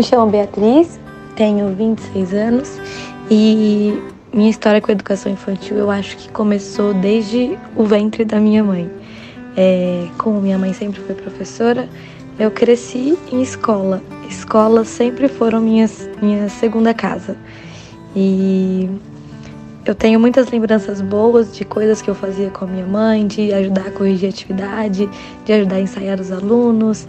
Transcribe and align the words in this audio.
Me 0.00 0.04
chamo 0.04 0.30
Beatriz, 0.30 0.98
tenho 1.36 1.74
26 1.74 2.32
anos 2.32 2.80
e 3.30 4.02
minha 4.32 4.48
história 4.48 4.80
com 4.80 4.90
a 4.90 4.94
educação 4.94 5.30
infantil 5.30 5.76
eu 5.76 5.90
acho 5.90 6.16
que 6.16 6.30
começou 6.30 6.94
desde 6.94 7.58
o 7.76 7.84
ventre 7.84 8.24
da 8.24 8.40
minha 8.40 8.64
mãe. 8.64 8.90
É, 9.54 10.08
como 10.16 10.40
minha 10.40 10.56
mãe 10.56 10.72
sempre 10.72 11.02
foi 11.02 11.14
professora, 11.14 11.86
eu 12.38 12.50
cresci 12.50 13.18
em 13.30 13.42
escola. 13.42 14.02
Escolas 14.26 14.88
sempre 14.88 15.28
foram 15.28 15.60
minhas, 15.60 16.08
minha 16.22 16.48
segunda 16.48 16.94
casa. 16.94 17.36
E 18.16 18.88
eu 19.84 19.94
tenho 19.94 20.20
muitas 20.20 20.50
lembranças 20.50 21.00
boas 21.00 21.56
de 21.56 21.64
coisas 21.64 22.02
que 22.02 22.10
eu 22.10 22.14
fazia 22.14 22.50
com 22.50 22.64
a 22.64 22.68
minha 22.68 22.86
mãe, 22.86 23.26
de 23.26 23.52
ajudar 23.52 23.86
a 23.86 23.90
corrigir 23.90 24.28
atividade, 24.28 25.08
de 25.44 25.52
ajudar 25.52 25.76
a 25.76 25.80
ensaiar 25.80 26.20
os 26.20 26.30
alunos, 26.30 27.06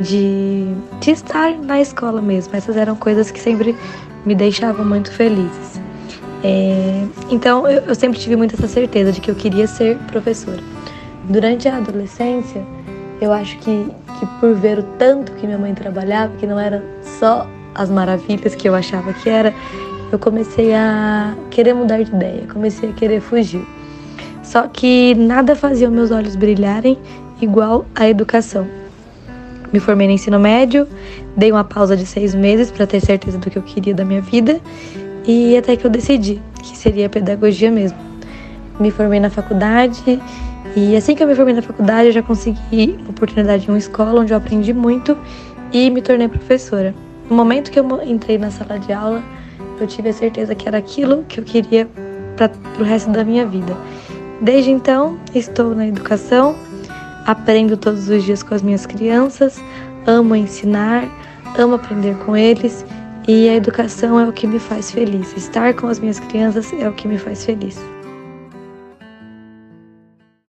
de, 0.00 0.66
de 1.00 1.10
estar 1.10 1.52
na 1.58 1.80
escola 1.80 2.22
mesmo. 2.22 2.54
Essas 2.54 2.76
eram 2.76 2.94
coisas 2.94 3.30
que 3.30 3.40
sempre 3.40 3.76
me 4.24 4.34
deixavam 4.34 4.84
muito 4.84 5.10
felizes. 5.10 5.80
É, 6.44 7.04
então 7.30 7.68
eu, 7.68 7.82
eu 7.82 7.94
sempre 7.94 8.18
tive 8.18 8.36
muito 8.36 8.54
essa 8.54 8.68
certeza 8.68 9.12
de 9.12 9.20
que 9.20 9.30
eu 9.30 9.34
queria 9.34 9.66
ser 9.66 9.96
professora. 10.08 10.60
Durante 11.28 11.68
a 11.68 11.76
adolescência, 11.76 12.64
eu 13.20 13.32
acho 13.32 13.56
que, 13.58 13.86
que 14.18 14.26
por 14.40 14.54
ver 14.54 14.78
o 14.78 14.82
tanto 14.98 15.32
que 15.32 15.46
minha 15.46 15.58
mãe 15.58 15.74
trabalhava, 15.74 16.36
que 16.36 16.46
não 16.46 16.58
era 16.58 16.84
só 17.18 17.46
as 17.74 17.90
maravilhas 17.90 18.54
que 18.54 18.68
eu 18.68 18.74
achava 18.74 19.12
que 19.12 19.28
era, 19.28 19.54
eu 20.14 20.18
comecei 20.18 20.74
a 20.74 21.34
querer 21.50 21.74
mudar 21.74 22.02
de 22.02 22.10
ideia, 22.10 22.42
comecei 22.52 22.90
a 22.90 22.92
querer 22.92 23.20
fugir. 23.20 23.64
Só 24.42 24.68
que 24.68 25.14
nada 25.14 25.56
fazia 25.56 25.88
meus 25.88 26.10
olhos 26.10 26.36
brilharem 26.36 26.98
igual 27.40 27.86
a 27.94 28.08
educação. 28.08 28.66
Me 29.72 29.80
formei 29.80 30.06
no 30.06 30.12
ensino 30.12 30.38
médio, 30.38 30.86
dei 31.34 31.50
uma 31.50 31.64
pausa 31.64 31.96
de 31.96 32.04
seis 32.04 32.34
meses 32.34 32.70
para 32.70 32.86
ter 32.86 33.00
certeza 33.00 33.38
do 33.38 33.50
que 33.50 33.56
eu 33.56 33.62
queria 33.62 33.94
da 33.94 34.04
minha 34.04 34.20
vida 34.20 34.60
e 35.26 35.56
até 35.56 35.76
que 35.76 35.86
eu 35.86 35.90
decidi 35.90 36.42
que 36.62 36.76
seria 36.76 37.08
pedagogia 37.08 37.70
mesmo. 37.70 37.96
Me 38.78 38.90
formei 38.90 39.18
na 39.18 39.30
faculdade 39.30 40.20
e 40.76 40.94
assim 40.94 41.14
que 41.14 41.22
eu 41.22 41.26
me 41.26 41.34
formei 41.34 41.54
na 41.54 41.62
faculdade 41.62 42.08
eu 42.08 42.12
já 42.12 42.22
consegui 42.22 42.98
uma 43.00 43.10
oportunidade 43.10 43.66
em 43.66 43.68
uma 43.70 43.78
escola 43.78 44.20
onde 44.20 44.34
eu 44.34 44.36
aprendi 44.36 44.74
muito 44.74 45.16
e 45.72 45.88
me 45.88 46.02
tornei 46.02 46.28
professora. 46.28 46.94
No 47.30 47.36
momento 47.36 47.70
que 47.70 47.80
eu 47.80 48.02
entrei 48.04 48.36
na 48.36 48.50
sala 48.50 48.78
de 48.78 48.92
aula, 48.92 49.22
eu 49.82 49.88
tive 49.88 50.10
a 50.10 50.12
certeza 50.12 50.54
que 50.54 50.68
era 50.68 50.78
aquilo 50.78 51.24
que 51.24 51.40
eu 51.40 51.44
queria 51.44 51.88
para 52.36 52.50
o 52.78 52.82
resto 52.82 53.10
da 53.10 53.24
minha 53.24 53.46
vida. 53.46 53.76
Desde 54.40 54.70
então, 54.70 55.18
estou 55.34 55.74
na 55.74 55.86
educação 55.86 56.56
Aprendo 57.26 57.76
todos 57.76 58.08
os 58.08 58.24
dias 58.24 58.42
com 58.42 58.54
as 58.54 58.62
minhas 58.62 58.84
crianças, 58.84 59.62
amo 60.06 60.34
ensinar, 60.34 61.08
amo 61.56 61.76
aprender 61.76 62.16
com 62.24 62.36
eles 62.36 62.84
e 63.28 63.48
a 63.48 63.54
educação 63.54 64.18
é 64.18 64.28
o 64.28 64.32
que 64.32 64.44
me 64.44 64.58
faz 64.58 64.90
feliz. 64.90 65.32
Estar 65.36 65.72
com 65.74 65.86
as 65.86 66.00
minhas 66.00 66.18
crianças 66.18 66.72
é 66.72 66.88
o 66.88 66.92
que 66.92 67.06
me 67.06 67.18
faz 67.18 67.44
feliz. 67.44 67.78